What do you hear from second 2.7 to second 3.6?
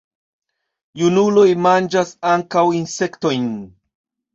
insektojn.